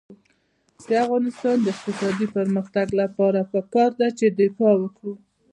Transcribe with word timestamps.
د 0.87 0.89
افغانستان 1.03 1.55
د 1.61 1.67
اقتصادي 1.75 2.27
پرمختګ 2.37 2.87
لپاره 3.01 3.39
پکار 3.53 3.91
ده 3.99 4.07
چې 4.17 4.25
دفاع 4.41 4.73
وکړو. 4.79 5.13